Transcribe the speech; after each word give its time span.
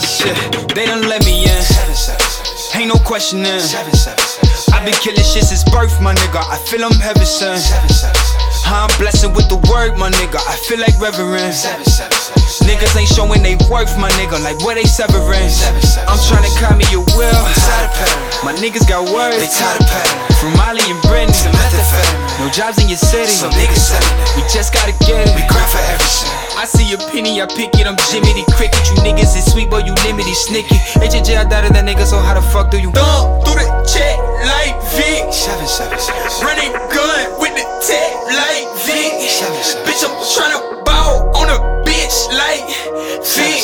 shit, 0.00 0.36
they 0.74 0.86
done 0.86 1.08
let 1.08 1.24
me 1.24 1.44
in. 1.44 1.62
Ain't 2.74 2.88
no 2.88 2.96
questioning. 3.04 3.60
I've 4.72 4.84
been 4.84 4.96
killing 5.04 5.20
shit 5.20 5.44
since 5.44 5.64
birth, 5.68 6.00
my 6.00 6.14
nigga. 6.14 6.40
I 6.48 6.56
feel 6.64 6.84
I'm 6.84 6.96
heaven 6.96 7.26
sent. 7.26 7.60
I'm 8.64 8.88
blessed 8.96 9.28
with 9.36 9.52
the 9.52 9.60
word, 9.68 9.98
my 9.98 10.08
nigga. 10.08 10.40
I 10.48 10.56
feel 10.64 10.80
like 10.80 10.96
reverend. 10.96 11.52
Niggas 12.64 12.96
ain't 12.96 13.12
showing 13.12 13.42
they 13.42 13.56
worth, 13.68 13.92
my 14.00 14.08
nigga. 14.16 14.40
Like 14.40 14.56
where 14.64 14.74
they 14.74 14.88
severing. 14.88 15.52
I'm 16.08 16.20
trying 16.24 16.48
to 16.48 16.52
call 16.56 16.72
me 16.72 16.88
a 16.96 17.00
will. 17.12 17.42
My 18.40 18.56
niggas 18.56 18.88
got 18.88 19.04
words. 19.12 19.36
They 19.36 19.52
tired 19.52 19.76
of 19.76 19.86
pattern. 19.86 20.18
From 20.40 20.52
Molly 20.56 20.82
and 20.88 21.00
Brittany. 21.04 21.52
No 22.40 22.48
jobs 22.48 22.80
in 22.80 22.88
your 22.88 22.96
city. 22.98 23.28
Some 23.28 23.52
niggas 23.52 23.92
selling 23.92 24.16
it. 24.24 24.40
We 24.40 24.42
just 24.48 24.72
gotta 24.72 24.96
get 25.04 25.28
it. 25.28 25.36
I 26.62 26.64
see 26.64 26.94
a 26.94 26.98
penny, 27.10 27.42
I 27.42 27.46
pick 27.50 27.74
it, 27.74 27.90
I'm 27.90 27.98
Jimmy 28.06 28.38
the 28.38 28.46
Cricket. 28.54 28.78
You 28.86 29.02
niggas 29.02 29.34
is 29.34 29.50
sweet, 29.50 29.66
boy, 29.66 29.82
you 29.82 29.98
limited, 30.06 30.30
snicky. 30.46 30.78
HJ, 31.02 31.34
I 31.34 31.42
of 31.42 31.50
that 31.50 31.82
nigga, 31.82 32.06
so 32.06 32.22
how 32.22 32.38
the 32.38 32.44
fuck 32.54 32.70
do 32.70 32.78
you? 32.78 32.94
Thumb 32.94 33.42
through 33.42 33.58
the 33.58 33.66
check 33.82 34.14
like 34.46 34.78
Vick. 34.94 35.26
Seven, 35.34 35.66
seven, 35.66 35.98
seven. 35.98 36.22
Running 36.38 36.70
gun 36.70 37.34
with 37.42 37.58
the 37.58 37.66
tech 37.82 38.14
like 38.30 38.70
Vick. 38.86 39.26
Seven, 39.26 39.58
seven. 39.58 39.90
Bitch, 39.90 40.06
I'm 40.06 40.14
tryna 40.22 40.86
ball 40.86 41.34
on 41.34 41.50
a 41.50 41.58
bitch 41.82 42.30
like 42.30 42.62
Vick. 43.26 43.58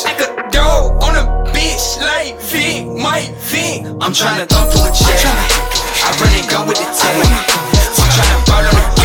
Like 0.00 0.24
a 0.24 0.32
dog 0.48 1.04
on 1.04 1.20
a 1.20 1.28
bitch 1.52 2.00
like 2.00 2.40
Vick, 2.48 2.88
my 2.96 3.28
Vick. 3.52 3.84
I'm 4.00 4.16
tryna 4.16 4.48
thumb 4.48 4.72
through 4.72 4.88
the 4.88 4.92
check. 4.96 5.20
I 5.20 6.16
run 6.16 6.32
and 6.32 6.48
gun 6.48 6.64
with 6.64 6.80
the 6.80 6.88
tech. 6.96 7.12
I'm 7.12 8.08
tryna 8.08 8.40
ball 8.48 8.64
on 8.64 8.72
a 8.72 9.01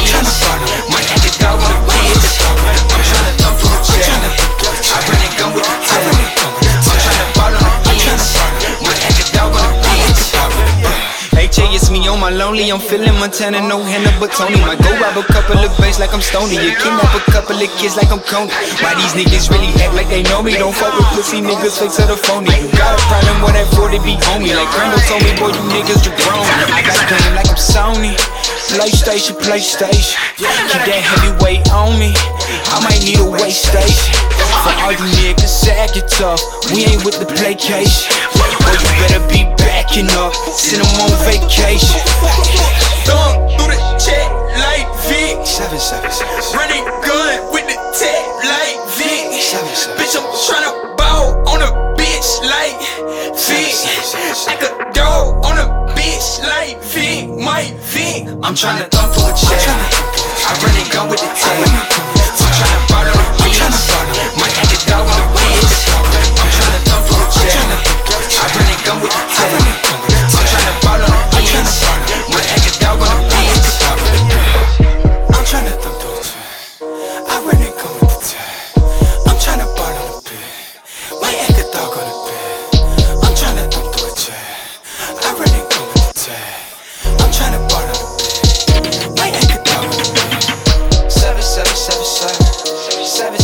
it's 11.73 11.89
me 11.89 12.05
on 12.07 12.19
my 12.19 12.29
lonely. 12.29 12.69
I'm 12.71 12.79
feeling 12.79 13.13
Montana, 13.19 13.59
no 13.65 13.81
Hannah, 13.81 14.13
but 14.19 14.31
Tony. 14.31 14.59
Might 14.61 14.79
go 14.79 14.91
rob 14.99 15.17
a 15.17 15.23
couple 15.25 15.57
of 15.57 15.71
banks 15.79 15.99
like 15.99 16.13
I'm 16.13 16.21
Stony. 16.21 16.55
You 16.55 16.75
kidnap 16.77 17.11
a 17.15 17.21
couple 17.31 17.57
of 17.57 17.69
kids 17.79 17.95
like 17.95 18.11
I'm 18.11 18.19
Kony. 18.19 18.51
Why 18.83 18.93
these 18.95 19.15
niggas 19.17 19.49
really 19.49 19.71
act 19.81 19.95
like 19.95 20.07
they 20.07 20.23
know 20.29 20.43
me? 20.43 20.53
Don't 20.55 20.75
fuck 20.75 20.93
with 20.95 21.07
pussy 21.15 21.41
niggas, 21.41 21.79
fake 21.79 21.95
to 21.97 22.05
the 22.07 22.17
phony. 22.17 22.51
You 22.51 22.69
got 22.75 22.93
a 22.95 23.01
problem 23.09 23.43
with 23.43 23.55
that 23.57 23.67
40 23.75 23.99
be 24.05 24.15
on 24.31 24.43
me. 24.43 24.53
Like 24.53 24.69
Crandall 24.71 25.01
told 25.09 25.23
me, 25.23 25.31
boy, 25.39 25.51
you 25.51 25.63
niggas 25.73 26.05
you 26.05 26.13
grown. 26.23 26.45
I 26.71 26.83
got 26.85 26.95
a 26.99 27.05
game 27.09 27.33
like 27.35 27.49
I'm 27.49 27.59
Sony. 27.59 28.15
PlayStation, 28.75 29.39
PlayStation. 29.39 30.19
Keep 30.37 30.83
that 30.85 31.01
heavyweight 31.01 31.71
on 31.71 31.97
me. 31.97 32.11
I 32.75 32.83
might 32.83 32.99
need 33.03 33.19
a 33.19 33.27
weight 33.27 33.55
station. 33.55 34.13
For 34.63 34.73
all 34.83 34.91
you 34.91 35.07
niggas 35.23 35.47
sagging 35.87 36.07
tough, 36.09 36.41
we 36.71 36.85
ain't 36.85 37.03
with 37.05 37.19
the 37.19 37.25
placation. 37.25 38.11
Boy, 38.35 38.47
you 38.49 38.79
better 38.99 39.21
be 39.27 39.43
backing 39.57 40.09
up. 40.11 40.33
Send 40.51 40.83
them 40.83 41.01
on 41.01 41.11
vacation. 41.25 42.01
Thumb 43.05 43.47
through 43.55 43.71
the 43.71 43.79
check 43.99 44.27
like 44.59 44.87
Vick. 45.07 45.45
Seven, 45.45 45.79
seven, 45.79 46.11
seven. 46.11 46.35
Running 46.55 46.85
gun 47.03 47.51
with 47.51 47.67
the 47.67 47.77
tech 47.95 48.23
like 48.43 48.77
Vick. 48.97 49.31
Bitch, 49.97 50.15
I'm 50.15 50.27
tryna 50.35 50.97
ball 50.97 51.47
on 51.47 51.61
a 51.61 51.71
bitch 51.95 52.29
like 52.43 52.77
Vick. 53.47 53.75
Like 54.47 54.63
a 54.63 54.91
dog 54.93 55.45
on 55.45 55.57
a 55.57 55.67
bitch 55.95 56.43
like 56.43 56.81
Vick, 56.83 57.29
my 57.29 57.71
Vick. 57.93 58.27
I'm 58.43 58.55
tryna 58.55 58.89
thumb 58.91 59.11
through 59.11 59.29
a 59.29 59.33
check. 59.35 59.61
I 60.47 60.51
run 60.63 60.75
and 60.75 60.91
gun 60.91 61.09
with 61.09 61.21
the 61.21 61.27
tech. 61.27 61.67
I'm 62.39 62.53
tryna 62.53 62.96